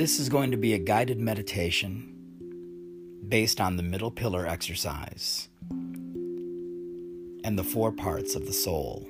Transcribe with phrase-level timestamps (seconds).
[0.00, 2.16] This is going to be a guided meditation
[3.28, 5.50] based on the middle pillar exercise
[7.44, 9.06] and the four parts of the soul.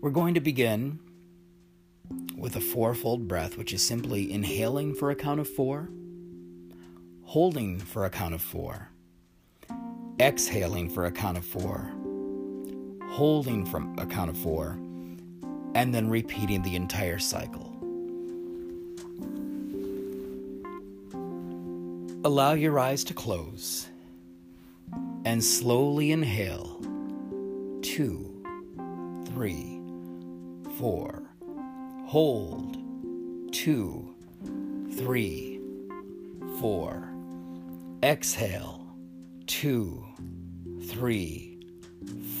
[0.00, 1.00] We're going to begin
[2.36, 5.90] with a fourfold breath, which is simply inhaling for a count of four,
[7.24, 8.90] holding for a count of four,
[10.20, 11.90] exhaling for a count of four,
[13.08, 14.78] holding from a count of four,
[15.74, 17.67] and then repeating the entire cycle.
[22.24, 23.86] Allow your eyes to close
[25.24, 26.80] and slowly inhale.
[27.80, 28.42] Two,
[29.26, 29.80] three,
[30.78, 31.22] four.
[32.06, 32.76] Hold.
[33.52, 34.16] Two,
[34.96, 35.60] three,
[36.58, 37.08] four.
[38.02, 38.84] Exhale.
[39.46, 40.04] Two,
[40.86, 41.60] three,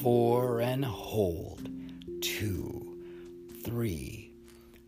[0.02, 1.68] four, and hold.
[2.20, 2.98] Two,
[3.62, 4.32] three,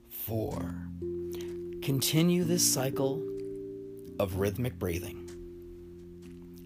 [0.09, 0.75] four.
[1.81, 3.30] Continue this cycle
[4.21, 5.31] of rhythmic breathing.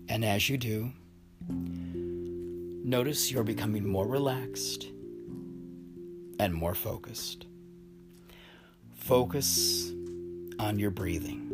[0.08, 0.90] And as you do,
[1.48, 4.88] notice you're becoming more relaxed
[6.40, 7.46] and more focused.
[8.96, 9.92] Focus
[10.58, 11.52] on your breathing.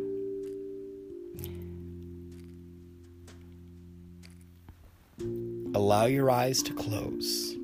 [5.75, 7.55] Allow your eyes to close.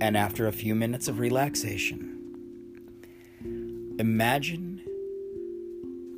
[0.00, 2.12] And after a few minutes of relaxation,
[4.00, 4.65] imagine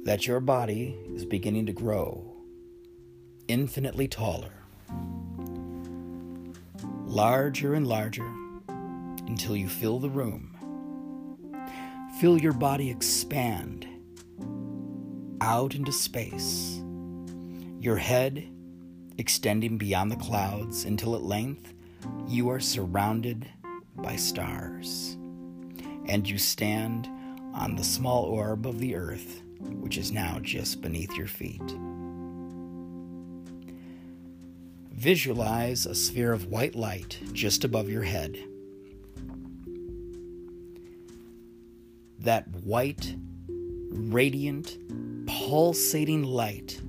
[0.08, 2.34] that your body is beginning to grow
[3.46, 4.54] infinitely taller,
[7.04, 8.26] larger and larger
[9.26, 10.56] until you fill the room.
[12.22, 13.86] Feel your body expand
[15.42, 16.80] out into space,
[17.78, 18.48] your head
[19.18, 21.74] extending beyond the clouds until at length
[22.26, 23.46] you are surrounded
[23.96, 25.18] by stars,
[26.06, 27.06] and you stand
[27.52, 31.62] on the small orb of the earth which is now just beneath your feet.
[34.92, 38.36] Visualize a sphere of white light just above your head.
[42.18, 43.14] That white,
[43.48, 44.76] radiant,
[45.26, 46.80] pulsating light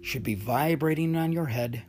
[0.00, 1.82] should be vibrating on your head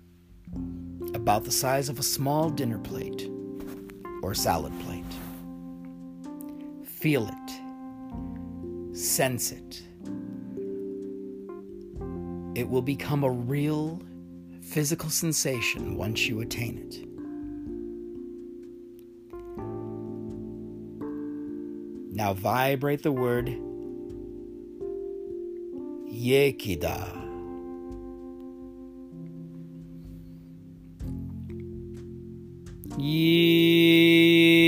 [1.13, 3.29] about the size of a small dinner plate
[4.21, 5.05] or salad plate.
[6.85, 7.40] Feel it
[9.11, 9.83] sense it.
[12.55, 14.01] It will become a real
[14.61, 17.05] physical sensation once you attain it.
[22.15, 23.47] Now vibrate the word
[26.09, 27.17] Yechida.
[32.97, 34.60] Yechida.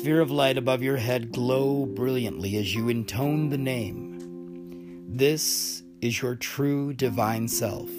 [0.00, 5.04] Sphere of light above your head glow brilliantly as you intone the name.
[5.06, 7.90] This is your true divine self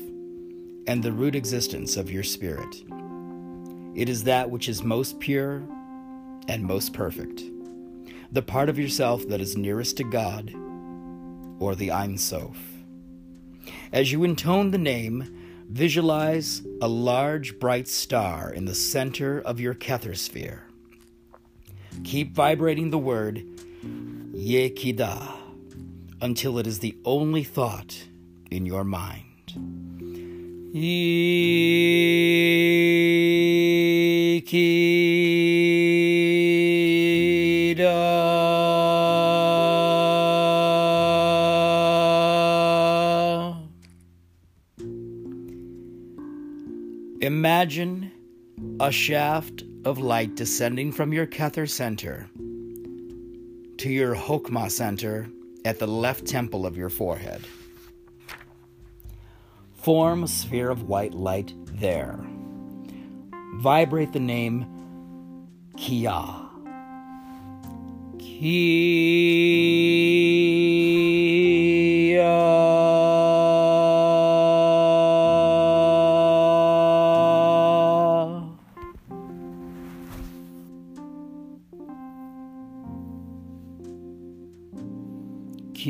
[0.87, 2.83] and the root existence of your spirit.
[3.93, 5.61] It is that which is most pure
[6.47, 7.43] and most perfect,
[8.31, 10.51] the part of yourself that is nearest to God
[11.59, 12.57] or the Ein Sof.
[13.93, 19.75] As you intone the name, visualize a large bright star in the center of your
[19.75, 20.65] Kether sphere.
[22.03, 23.43] Keep vibrating the word
[24.33, 25.35] Yechida
[26.21, 28.03] until it is the only thought
[28.49, 29.25] in your mind.
[30.73, 31.41] Yechida.
[47.21, 48.11] Imagine
[48.79, 52.29] a shaft of light descending from your Kether center
[53.77, 55.27] to your Hokmah center
[55.65, 57.41] at the left temple of your forehead.
[59.73, 62.19] Form a sphere of white light there.
[63.55, 64.65] vibrate the name
[65.77, 66.49] Chia.
[68.19, 68.51] Chia.
[85.83, 85.87] This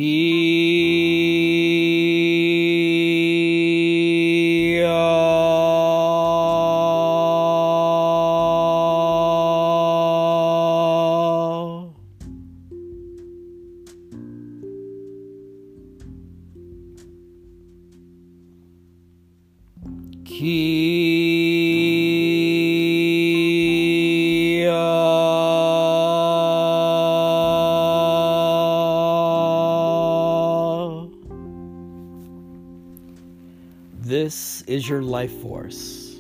[35.22, 36.20] life force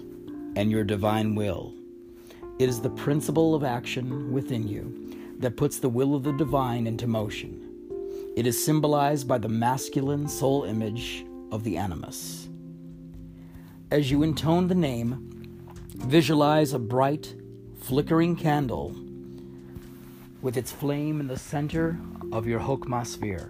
[0.56, 1.74] and your divine will.
[2.59, 6.86] It is the principle of action within you that puts the will of the divine
[6.86, 7.51] into motion.
[8.38, 12.48] It is symbolized by the masculine soul image of the animus.
[13.89, 15.57] As you intone the name,
[15.95, 17.33] visualize a bright,
[17.80, 18.95] flickering candle
[20.44, 22.00] with its flame in the center
[22.31, 23.50] of your Hokmah sphere.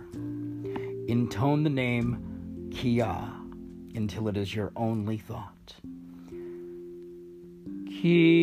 [1.10, 3.41] Intone the name Chia
[3.96, 5.76] until it is your only thought.
[8.02, 8.42] Chia.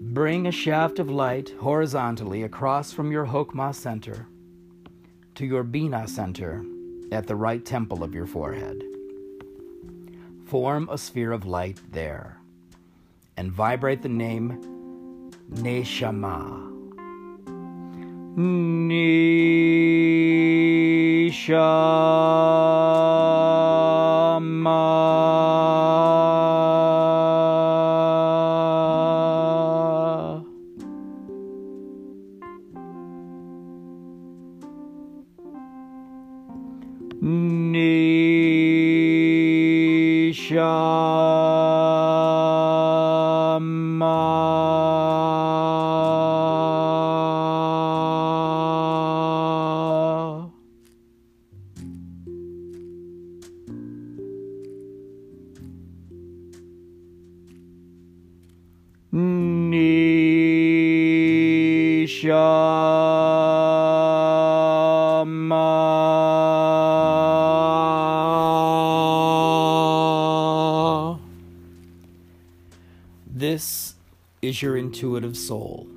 [0.00, 4.26] Bring a shaft of light horizontally across from your Hokmah center
[5.34, 6.64] to your Bina center
[7.12, 8.95] at the right temple of your forehead.
[10.46, 12.38] Form a sphere of light there
[13.36, 16.72] and vibrate the name Neshama.
[18.36, 19.26] Neshama.
[37.20, 38.15] Neshama.
[40.46, 41.35] Shah.
[75.36, 75.88] Soul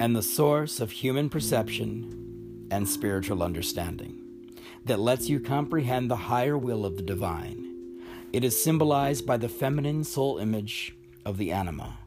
[0.00, 4.18] and the source of human perception and spiritual understanding
[4.84, 8.00] that lets you comprehend the higher will of the divine.
[8.32, 11.98] It is symbolized by the feminine soul image of the anima.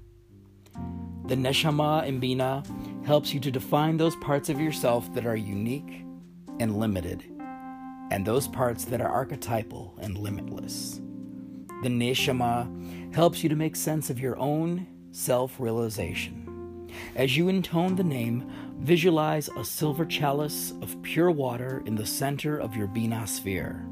[1.27, 2.63] The Neshama in Bina
[3.05, 6.03] helps you to define those parts of yourself that are unique
[6.59, 7.23] and limited,
[8.11, 10.99] and those parts that are archetypal and limitless.
[11.83, 16.91] The Neshama helps you to make sense of your own self realization.
[17.15, 22.57] As you intone the name, visualize a silver chalice of pure water in the center
[22.57, 23.85] of your Bina sphere.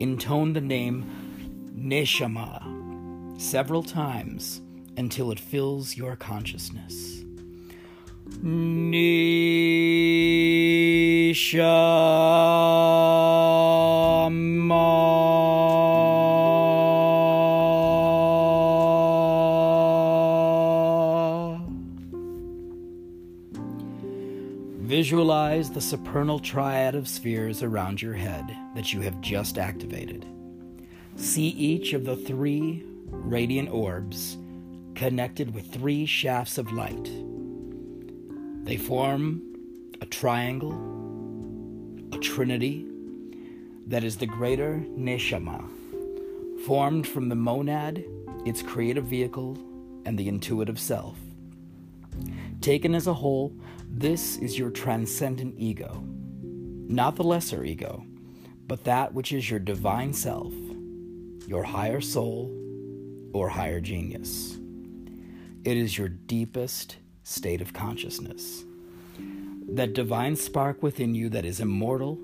[0.00, 4.60] Intone the name Neshama several times
[4.96, 7.22] until it fills your consciousness.
[8.42, 9.14] Neshama.
[25.04, 30.24] Visualize the supernal triad of spheres around your head that you have just activated.
[31.16, 34.38] See each of the three radiant orbs
[34.94, 37.10] connected with three shafts of light.
[38.64, 39.42] They form
[40.00, 40.72] a triangle,
[42.12, 42.86] a trinity
[43.88, 45.68] that is the greater Neshama,
[46.64, 48.02] formed from the monad,
[48.46, 49.58] its creative vehicle,
[50.06, 51.18] and the intuitive self.
[52.62, 53.52] Taken as a whole,
[53.96, 56.02] this is your transcendent ego,
[56.42, 58.04] not the lesser ego,
[58.66, 60.52] but that which is your divine self,
[61.46, 62.52] your higher soul,
[63.32, 64.58] or higher genius.
[65.64, 68.64] It is your deepest state of consciousness.
[69.68, 72.18] That divine spark within you that is immortal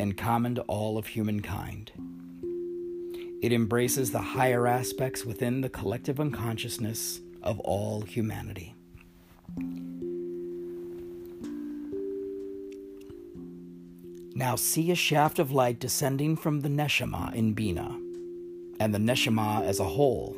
[0.00, 1.92] and common to all of humankind.
[3.42, 8.74] It embraces the higher aspects within the collective unconsciousness of all humanity.
[14.38, 17.98] Now see a shaft of light descending from the Neshama in Bina,
[18.78, 20.36] and the Neshama as a whole.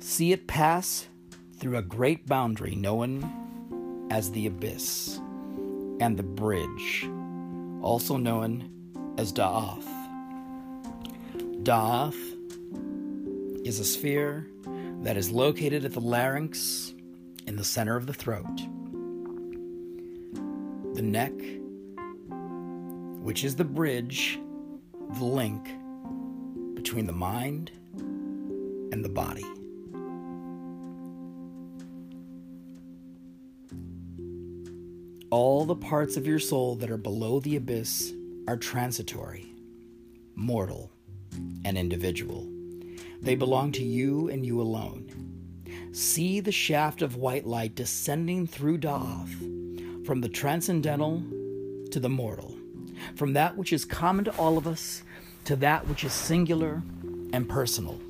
[0.00, 1.06] See it pass
[1.58, 5.20] through a great boundary known as the Abyss,
[6.00, 7.08] and the Bridge,
[7.82, 8.68] also known
[9.16, 9.86] as Da'ath.
[11.62, 12.18] Da'ath
[13.64, 14.48] is a sphere
[15.02, 16.94] that is located at the larynx
[17.46, 18.56] in the center of the throat.
[20.94, 21.32] The neck
[23.22, 24.40] which is the bridge,
[25.14, 25.70] the link
[26.74, 27.70] between the mind
[28.92, 29.44] and the body.
[35.30, 38.12] All the parts of your soul that are below the abyss
[38.48, 39.54] are transitory,
[40.34, 40.90] mortal,
[41.64, 42.48] and individual.
[43.20, 45.08] They belong to you and you alone.
[45.92, 51.22] See the shaft of white light descending through Da'ath from the transcendental
[51.92, 52.51] to the mortal
[53.14, 55.02] from that which is common to all of us
[55.44, 56.82] to that which is singular
[57.32, 58.00] and personal.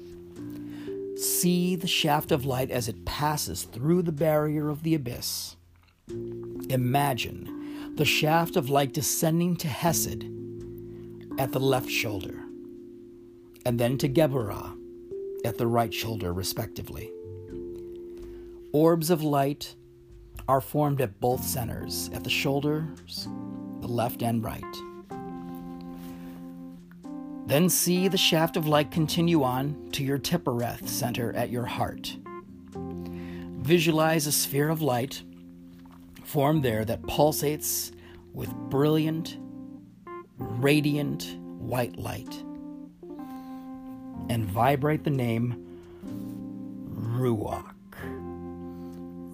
[1.17, 5.57] See the shaft of light as it passes through the barrier of the abyss.
[6.09, 10.25] Imagine the shaft of light descending to Hesed
[11.39, 12.43] at the left shoulder,
[13.65, 14.77] and then to Geburah
[15.45, 17.11] at the right shoulder, respectively.
[18.73, 19.75] Orbs of light
[20.49, 23.29] are formed at both centers, at the shoulders
[23.93, 24.65] left and right.
[27.47, 32.17] Then see the shaft of light continue on to your Tiphereth center at your heart.
[32.75, 35.23] Visualize a sphere of light
[36.25, 37.93] formed there that pulsates
[38.33, 39.37] with brilliant,
[40.39, 42.43] radiant white light.
[44.31, 45.69] And vibrate the name
[46.95, 47.75] Ruach.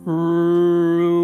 [0.05, 1.18] Ruach.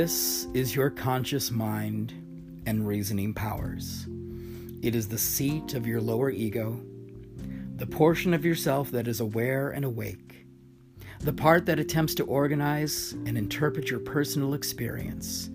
[0.00, 2.14] This is your conscious mind
[2.64, 4.06] and reasoning powers.
[4.80, 6.80] It is the seat of your lower ego,
[7.76, 10.46] the portion of yourself that is aware and awake,
[11.18, 15.50] the part that attempts to organize and interpret your personal experience.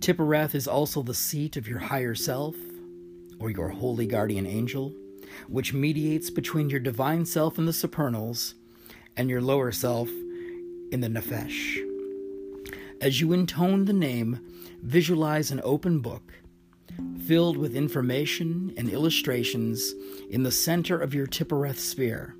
[0.00, 2.56] Tiphereth is also the seat of your higher self,
[3.38, 4.92] or your holy guardian angel,
[5.46, 8.56] which mediates between your divine self in the supernals
[9.16, 10.08] and your lower self
[10.90, 11.86] in the nephesh.
[13.00, 14.40] As you intone the name,
[14.82, 16.34] visualize an open book
[17.26, 19.94] filled with information and illustrations
[20.28, 22.34] in the center of your Tiphereth sphere.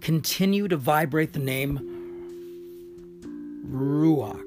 [0.00, 1.80] Continue to vibrate the name
[3.68, 4.40] Ruach.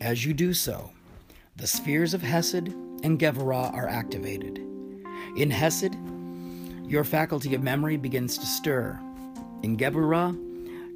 [0.00, 0.92] As you do so,
[1.56, 2.68] the spheres of Hesed
[3.02, 4.58] and Geburah are activated.
[5.36, 5.96] In Hesed,
[6.86, 9.00] your faculty of memory begins to stir.
[9.62, 10.38] In Geburah,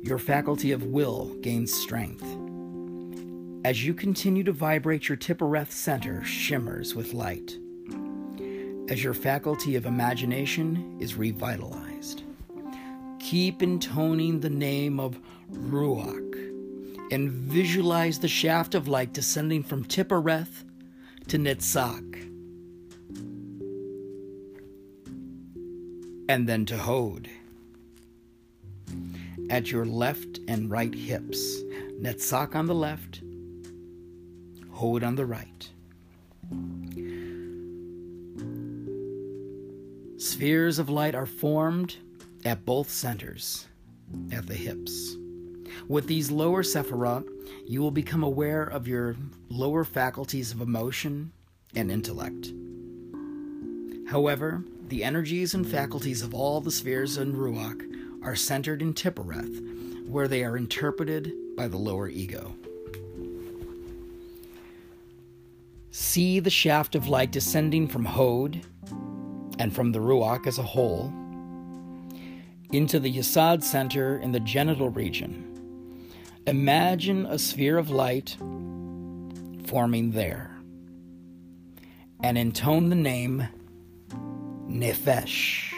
[0.03, 2.25] your faculty of will gains strength.
[3.65, 7.59] As you continue to vibrate, your Tiphereth center shimmers with light.
[8.89, 12.23] As your faculty of imagination is revitalized.
[13.19, 15.19] Keep intoning the name of
[15.53, 16.35] Ruach
[17.11, 20.65] and visualize the shaft of light descending from Tiphereth
[21.27, 22.15] to Netzach.
[26.29, 27.29] And then to Hod
[29.51, 31.63] at your left and right hips.
[32.01, 33.23] Netzach on the left,
[34.73, 35.69] Hod on the right.
[40.19, 41.97] Spheres of light are formed
[42.45, 43.67] at both centers,
[44.33, 45.17] at the hips.
[45.89, 47.27] With these lower sephirot,
[47.67, 49.17] you will become aware of your
[49.49, 51.33] lower faculties of emotion
[51.75, 52.53] and intellect.
[54.09, 57.88] However, the energies and faculties of all the spheres in Ruach
[58.23, 62.55] are centered in Tiphereth, where they are interpreted by the lower ego.
[65.91, 68.63] See the shaft of light descending from Hod
[69.59, 71.13] and from the Ruach as a whole.
[72.73, 75.45] into the Yesod center in the genital region.
[76.47, 78.37] Imagine a sphere of light
[79.67, 80.55] forming there.
[82.23, 83.47] And intone the name
[84.69, 85.73] Nefesh.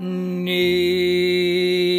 [0.00, 1.97] Nefesh.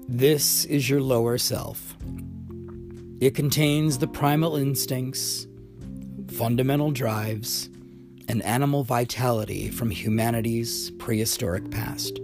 [0.08, 1.98] This is your lower self.
[3.20, 5.48] It contains the primal instincts,
[6.30, 7.70] fundamental drives,
[8.30, 12.22] and animal vitality from humanity's prehistoric past.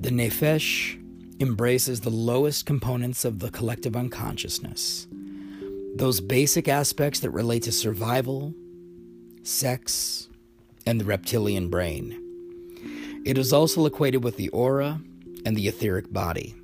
[0.00, 0.97] The Nefesh
[1.40, 5.06] embraces the lowest components of the collective unconsciousness,
[5.96, 8.54] those basic aspects that relate to survival,
[9.42, 10.28] sex,
[10.86, 12.24] and the reptilian brain.
[13.24, 15.00] It is also equated with the aura
[15.44, 16.54] and the etheric body.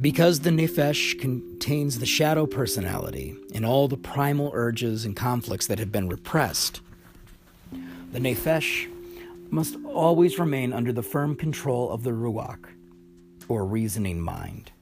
[0.00, 5.78] Because the Nefesh contains the shadow personality and all the primal urges and conflicts that
[5.78, 6.80] have been repressed,
[7.70, 8.88] the Nefesh
[9.50, 12.64] must always remain under the firm control of the Ruach,
[13.48, 14.72] or reasoning mind.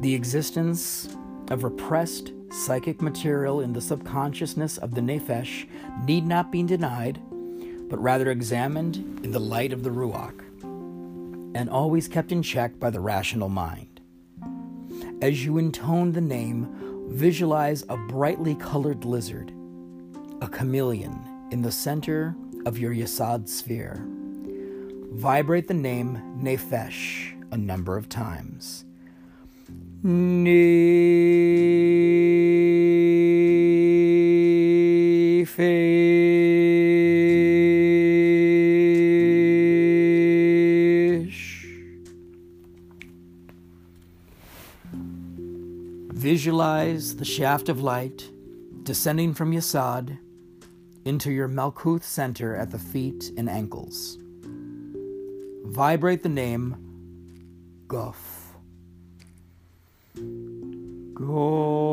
[0.00, 1.16] The existence
[1.50, 5.68] of repressed psychic material in the subconsciousness of the Nefesh
[6.04, 7.20] need not be denied,
[7.88, 10.40] but rather examined in the light of the Ruach,
[11.54, 14.00] and always kept in check by the rational mind.
[15.22, 19.52] As you intone the name, visualize a brightly colored lizard,
[20.40, 24.06] a chameleon, in the center of your Yesod sphere.
[25.10, 28.84] Vibrate the name Nefesh a number of times.
[30.04, 30.70] Nefesh.
[46.12, 48.30] Visualize the shaft of light
[48.84, 50.18] descending from Yesod
[51.04, 54.18] into your Malkuth center at the feet and ankles.
[55.64, 58.54] Vibrate the name Guff.
[60.16, 61.89] Guf.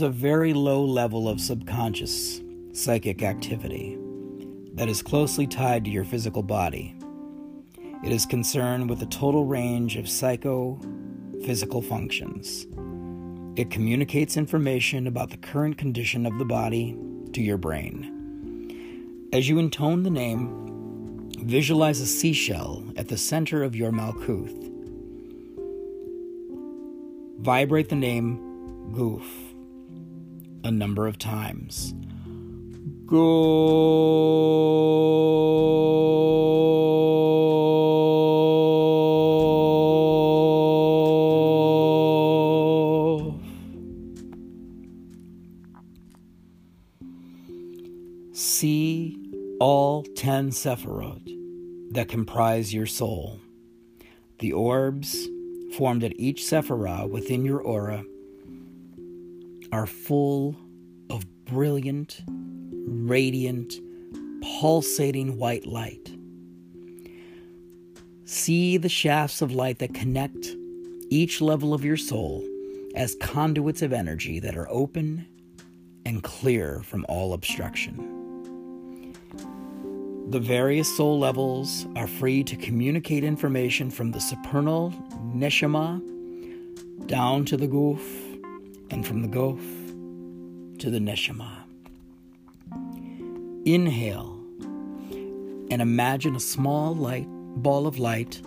[0.00, 2.40] Is a very low level of subconscious
[2.72, 3.98] psychic activity
[4.72, 6.96] that is closely tied to your physical body.
[8.02, 10.80] It is concerned with a total range of psycho
[11.44, 12.66] physical functions.
[13.60, 16.96] It communicates information about the current condition of the body
[17.34, 19.28] to your brain.
[19.34, 24.72] As you intone the name, visualize a seashell at the center of your Malkuth.
[27.42, 28.38] Vibrate the name
[28.94, 29.49] Guf
[30.64, 31.94] a number of times.
[33.06, 33.20] Go.
[48.32, 49.16] See
[49.58, 53.40] all ten Sephirot that comprise your soul.
[54.38, 55.28] The orbs
[55.76, 58.04] formed at each Sephirah within your aura
[59.72, 60.56] are full
[61.08, 63.74] of brilliant, radiant,
[64.60, 66.12] pulsating white light.
[68.24, 70.46] See the shafts of light that connect
[71.10, 72.44] each level of your soul
[72.94, 75.26] as conduits of energy that are open
[76.04, 78.16] and clear from all obstruction.
[80.30, 84.92] The various soul levels are free to communicate information from the supernal
[85.34, 86.00] neshama
[87.06, 88.29] down to the guf,
[88.90, 89.58] and from the Guf
[90.78, 91.50] to the neshama.
[93.64, 94.38] Inhale
[95.70, 98.40] and imagine a small light ball of light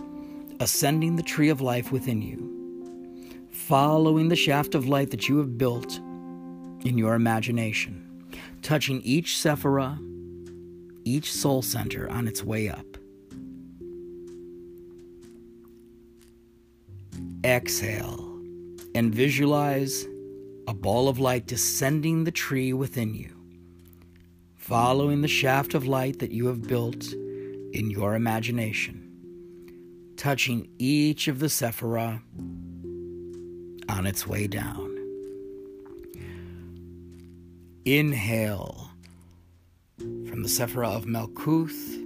[0.60, 5.58] ascending the tree of life within you, following the shaft of light that you have
[5.58, 5.98] built
[6.84, 8.24] in your imagination,
[8.62, 9.98] touching each sephira
[11.04, 12.86] each soul center on its way up.
[17.44, 18.40] Exhale
[18.94, 20.06] and visualize
[20.66, 23.36] a ball of light descending the tree within you,
[24.56, 27.12] following the shaft of light that you have built
[27.72, 32.22] in your imagination, touching each of the sephira
[33.88, 34.90] on its way down.
[37.84, 38.90] Inhale
[39.98, 42.00] from the Sephira of Malkuth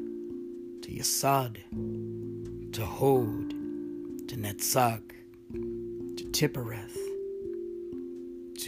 [0.82, 1.58] to Yesod
[2.72, 3.50] to Hod
[4.28, 5.12] to Netzach
[5.52, 7.07] to Tiphereth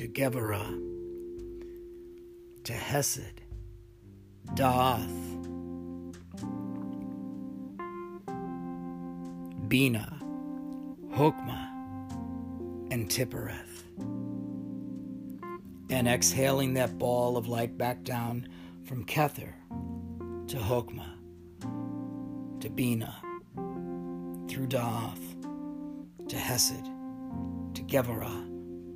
[0.01, 0.81] to Gevurah
[2.65, 3.43] to Hesed,
[4.55, 5.07] Daath,
[9.69, 10.19] Bina,
[11.13, 11.69] Hokmah,
[12.91, 13.83] and Tiphereth.
[15.91, 18.49] And exhaling that ball of light back down
[18.85, 19.53] from Kether
[20.49, 21.13] to Hokmah
[22.61, 23.15] to Bina,
[24.49, 25.21] through Daath
[26.27, 26.87] to Hesed
[27.75, 28.47] to Gevurah,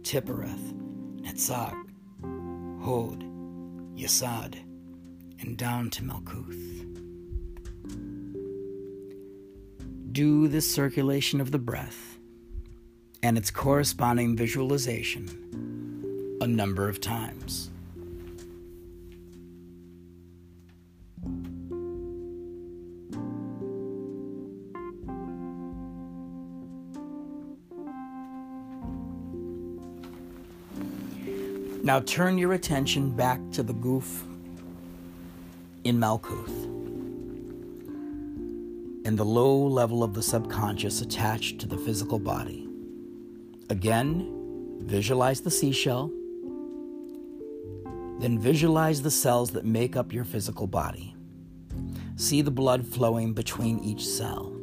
[0.03, 0.84] Tiphereth,
[1.25, 1.75] Netzach,
[2.83, 3.25] Hod,
[3.97, 4.57] Yesod,
[5.41, 6.83] and down to Malkuth.
[10.13, 12.19] Do this circulation of the breath
[13.23, 17.71] and its corresponding visualization a number of times.
[31.85, 34.23] Now turn your attention back to the guf
[35.85, 36.65] in Malkuth
[39.05, 42.67] and the low level of the subconscious attached to the physical body.
[43.69, 46.11] Again, visualize the seashell.
[48.19, 51.15] Then visualize the cells that make up your physical body.
[52.17, 54.57] See the blood flowing between each cell,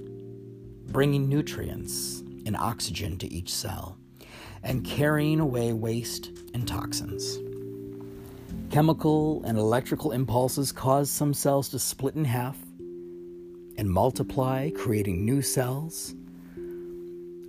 [0.87, 4.00] bringing nutrients and oxygen to each cell
[4.63, 7.39] and carrying away waste and toxins.
[8.69, 12.57] Chemical and electrical impulses cause some cells to split in half
[13.77, 16.13] and multiply, creating new cells.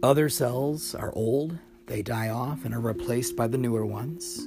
[0.03, 4.46] Other cells are old, they die off and are replaced by the newer ones.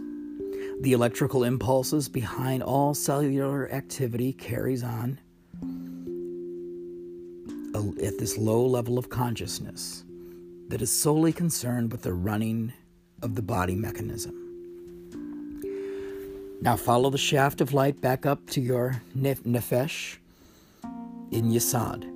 [0.81, 5.19] The electrical impulses behind all cellular activity carries on
[8.01, 10.03] at this low level of consciousness
[10.69, 12.73] that is solely concerned with the running
[13.21, 14.41] of the body mechanism.
[16.61, 20.17] Now follow the shaft of light back up to your nef- nefesh
[21.31, 22.11] in Yesod.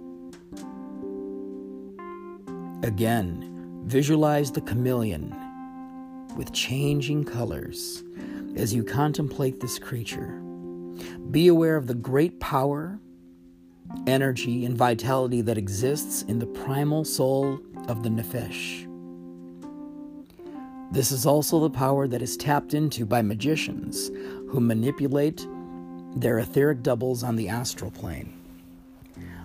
[2.83, 5.35] Again, visualize the chameleon
[6.35, 8.03] with changing colors
[8.55, 10.41] as you contemplate this creature.
[11.29, 12.99] Be aware of the great power,
[14.07, 17.59] energy, and vitality that exists in the primal soul
[17.89, 18.85] of the Nefesh.
[20.91, 24.09] This is also the power that is tapped into by magicians
[24.49, 25.45] who manipulate
[26.15, 28.33] their etheric doubles on the astral plane.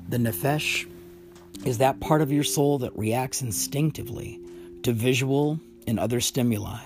[0.08, 0.86] The Nefesh
[1.64, 4.40] is that part of your soul that reacts instinctively
[4.82, 6.80] to visual and other stimuli,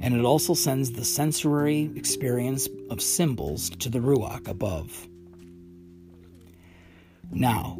[0.00, 5.06] and it also sends the sensory experience of symbols to the Ruach above.
[7.30, 7.78] Now,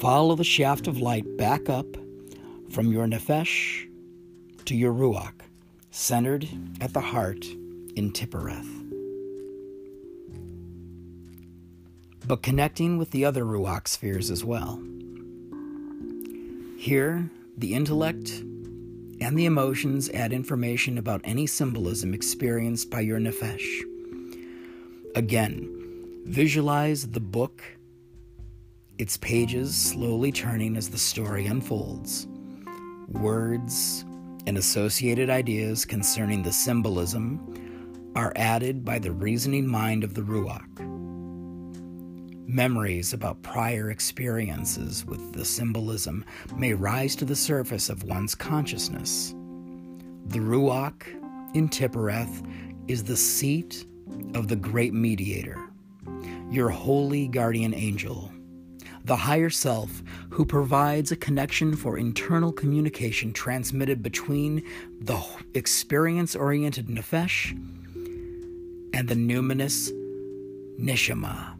[0.00, 1.86] follow the shaft of light back up
[2.70, 3.88] from your nefesh
[4.66, 5.40] to your ruach,
[5.90, 6.48] centered
[6.80, 7.46] at the heart
[7.96, 8.74] in Tiphereth.
[12.26, 14.82] But connecting with the other ruach spheres as well.
[16.76, 18.30] Here, the intellect
[19.20, 23.66] and the emotions add information about any symbolism experienced by your nefesh.
[25.16, 27.62] Again, visualize the book,
[28.98, 32.28] its pages slowly turning as the story unfolds
[33.08, 34.04] words,
[34.46, 40.64] and associated ideas concerning the symbolism are added by the reasoning mind of the Ruach.
[42.48, 46.24] Memories about prior experiences with the symbolism
[46.56, 49.34] may rise to the surface of one's consciousness.
[50.26, 51.06] The Ruach
[51.54, 52.42] in Tiphereth
[52.88, 53.84] is the seat
[54.34, 55.60] of the great mediator,
[56.50, 58.32] your holy guardian angel,
[59.08, 64.62] the higher self who provides a connection for internal communication transmitted between
[65.00, 65.20] the
[65.54, 67.52] experience oriented Nefesh
[68.94, 69.90] and the numinous
[70.80, 71.58] Neshama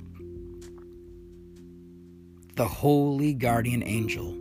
[2.58, 4.36] the holy guardian angel,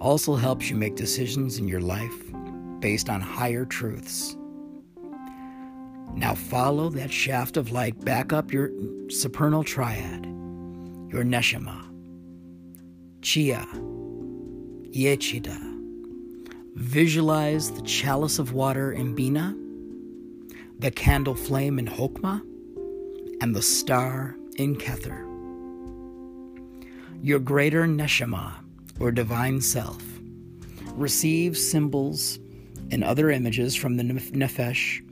[0.00, 2.32] also helps you make decisions in your life
[2.80, 4.34] based on higher truths.
[6.14, 8.02] Now follow that shaft of light.
[8.02, 8.70] Back up your
[9.10, 10.24] supernal triad,
[11.12, 11.89] your Neshama,
[13.22, 13.66] Chia,
[14.92, 15.58] Yechida.
[16.74, 19.56] Visualize the chalice of water in Bina,
[20.78, 22.40] the candle flame in Hokmah,
[23.42, 25.30] and the star in Kether
[27.22, 28.54] your greater neshama,
[28.98, 30.02] or divine self,
[30.94, 32.38] receives symbols
[32.90, 35.04] and other images from the nefesh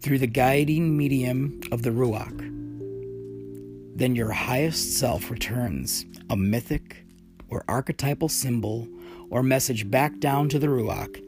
[0.00, 2.38] through the guiding medium of the ruach.
[3.96, 6.79] Then your highest self returns a mythic
[7.50, 8.88] or archetypal symbol
[9.28, 11.22] or message back down to the ruach,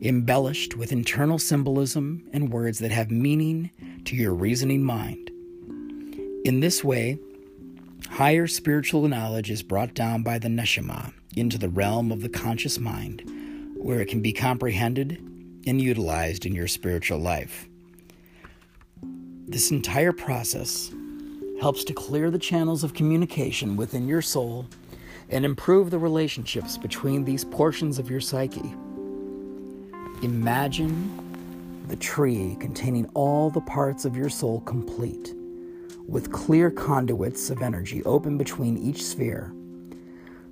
[0.00, 3.70] embellished with internal symbolism and words that have meaning
[4.04, 5.30] to your reasoning mind.
[6.44, 7.18] In this way,
[8.10, 12.78] Higher spiritual knowledge is brought down by the neshama into the realm of the conscious
[12.78, 13.22] mind,
[13.76, 15.18] where it can be comprehended
[15.66, 17.68] and utilized in your spiritual life.
[19.48, 20.92] This entire process
[21.60, 24.66] helps to clear the channels of communication within your soul
[25.34, 28.72] and improve the relationships between these portions of your psyche.
[30.22, 31.10] Imagine
[31.88, 35.34] the tree containing all the parts of your soul complete
[36.06, 39.52] with clear conduits of energy open between each sphere.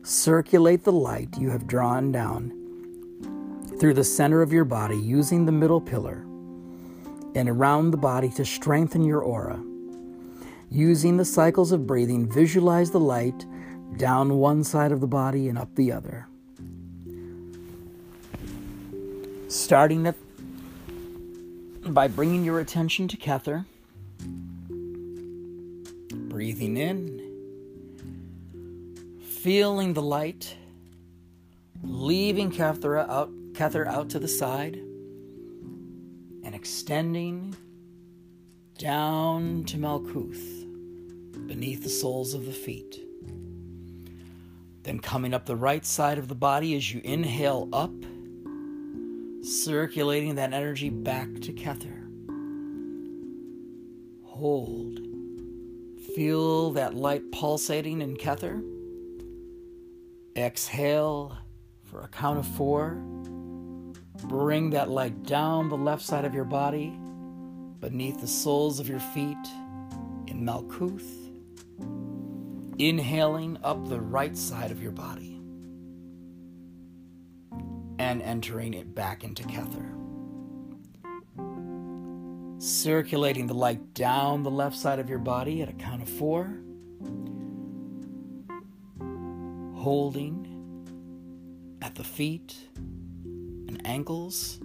[0.03, 2.53] Circulate the light you have drawn down
[3.79, 6.25] through the center of your body using the middle pillar
[7.37, 9.63] and around the body to strengthen your aura.
[10.71, 13.47] Using the cycles of breathing, visualize the light
[13.97, 16.27] down one side of the body and up the other.
[19.49, 20.17] Starting at,
[21.87, 23.65] by bringing your attention to Kether
[26.33, 27.21] breathing in,
[29.21, 30.57] feeling the light,
[31.83, 34.77] leaving Kether out, Kether out to the side,
[36.43, 37.55] and extending
[38.79, 40.67] down to Malkuth
[41.47, 42.99] beneath the soles of the feet.
[44.83, 47.93] Then coming up the right side of the body as you inhale up,
[49.43, 51.99] circulating that energy back to Kether.
[54.25, 55.03] Hold
[56.15, 58.63] Feel that light pulsating in Kether.
[60.37, 61.39] Exhale
[61.85, 62.97] for a count of four.
[64.25, 66.93] Bring that light down the left side of your body,
[67.81, 69.39] beneath the soles of your feet
[70.27, 71.22] in Malkuth.
[72.89, 75.41] Inhaling up the right side of your body
[77.99, 79.93] and entering it back into Kether
[82.63, 86.55] circulating the light down the left side of your body at a count of four.
[89.75, 90.49] Holding
[91.83, 92.55] at the feet
[93.25, 94.61] and ankles.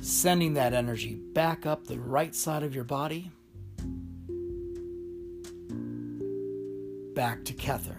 [0.00, 3.30] Sending that energy back up the right side of your body.
[7.14, 7.96] Back to Kether.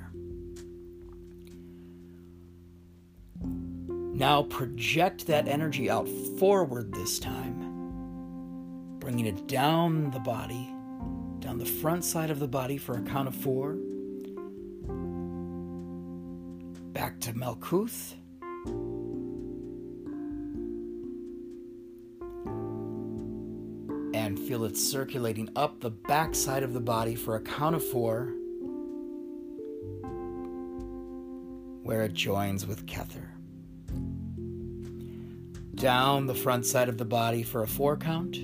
[4.15, 7.73] Now project that energy out forward this time
[9.03, 10.73] bringing it down the body,
[11.39, 13.73] down the front side of the body for a count of four.
[16.93, 18.13] Back to Malkuth.
[24.13, 27.83] And feel it circulating up the back side of the body for a count of
[27.83, 28.33] four,
[31.93, 33.27] where it joins with Kether.
[35.75, 38.35] Down the front side of the body for a four count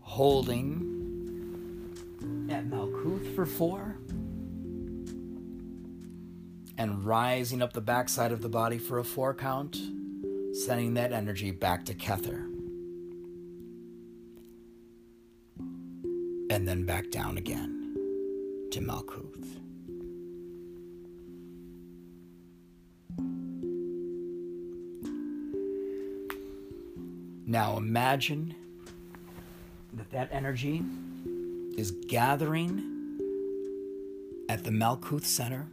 [0.00, 0.88] holding
[2.50, 3.98] at Malkuth for four,
[6.78, 9.76] and rising up the back side of the body for a four count,
[10.54, 12.46] sending that energy back to Kether.
[16.48, 17.94] And then back down again
[18.70, 19.61] to Malkuth.
[27.52, 28.54] Now imagine
[29.92, 30.82] that that energy
[31.76, 32.82] is gathering
[34.48, 35.66] at the Malkuth Center,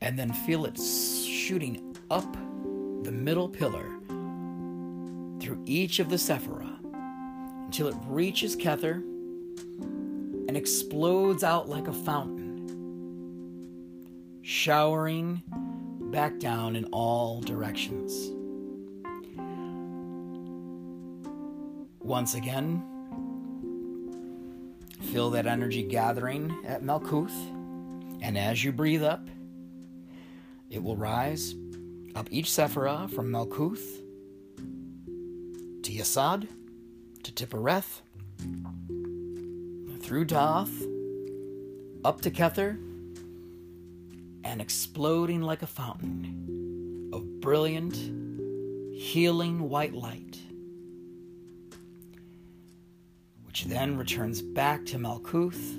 [0.00, 2.32] and then feel it shooting up
[3.02, 3.90] the middle pillar
[5.40, 6.78] through each of the Sephira
[7.64, 9.02] until it reaches Kether
[10.46, 12.68] and explodes out like a fountain,
[14.42, 15.42] showering
[16.12, 18.30] back down in all directions.
[22.04, 22.82] Once again,
[25.12, 27.32] feel that energy gathering at Malkuth,
[28.20, 29.28] and as you breathe up,
[30.68, 31.54] it will rise
[32.14, 34.00] up each Sephira from Malkuth
[35.82, 36.48] to Yesod
[37.22, 38.02] to Tiphereth,
[40.00, 40.88] through Da'ath,
[42.04, 42.78] up to Kether,
[44.44, 47.94] and exploding like a fountain of brilliant,
[48.94, 50.31] healing white light,
[53.52, 55.78] which then returns back to Malkuth.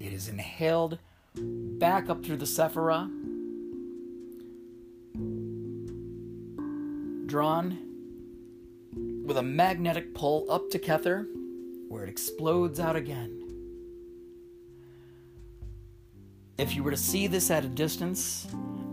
[0.00, 0.98] It is inhaled
[1.36, 3.08] back up through the Sephira
[7.28, 7.78] drawn
[9.24, 11.28] with a magnetic pull up to Kether,
[11.88, 13.44] where it explodes out again.
[16.58, 18.48] If you were to see this at a distance,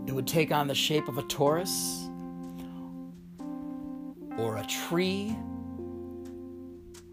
[0.06, 2.09] it would take on the shape of a torus
[4.40, 5.28] or a tree,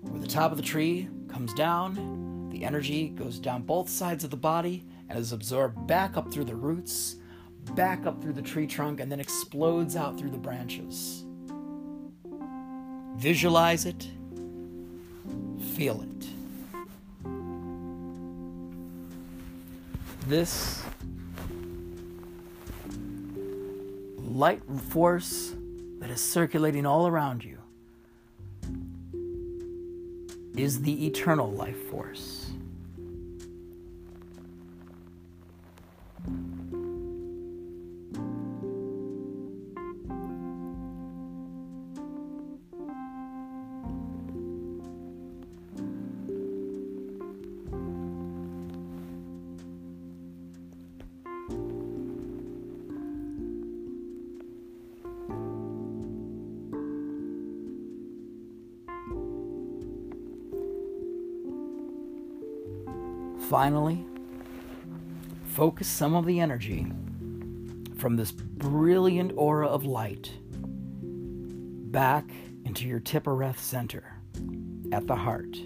[0.01, 4.29] where the top of the tree comes down, the energy goes down both sides of
[4.29, 7.17] the body and is absorbed back up through the roots
[7.75, 11.23] back up through the tree trunk, and then explodes out through the branches.
[13.15, 14.07] Visualize it,
[15.73, 16.27] feel it.
[20.27, 20.83] This
[24.17, 25.55] light force
[26.07, 27.57] that is circulating all around you
[30.55, 32.46] is the eternal life force.
[63.67, 64.06] Finally,
[65.43, 66.88] focus some of the energy
[67.97, 70.32] from this brilliant aura of light
[71.91, 72.23] back
[72.63, 74.06] into your Tiphereth center
[74.93, 75.58] at the heart,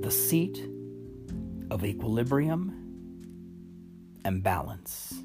[0.00, 0.68] the seat
[1.70, 2.74] of equilibrium
[4.24, 5.22] and balance.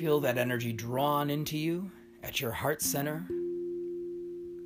[0.00, 1.90] Feel that energy drawn into you
[2.22, 3.26] at your heart center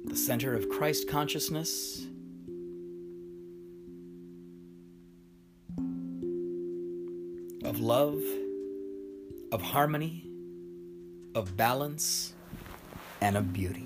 [0.04, 2.06] the center of Christ consciousness.
[7.82, 8.22] Love,
[9.50, 10.24] of harmony,
[11.34, 12.32] of balance,
[13.20, 13.84] and of beauty.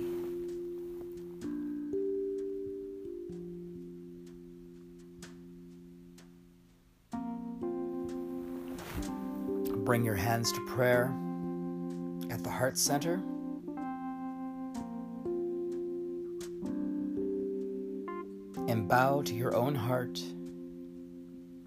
[9.87, 11.07] Bring your hands to prayer
[12.31, 13.23] at the heart center.
[18.69, 20.21] and bow to your own heart,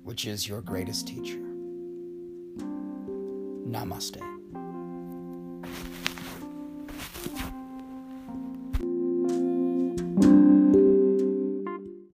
[0.03, 1.48] which is your greatest teacher.
[3.69, 4.38] Namaste.